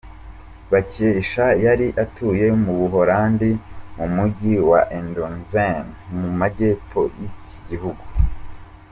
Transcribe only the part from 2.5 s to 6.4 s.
mu Buholandi mu Mujyi wa Eindhoven mu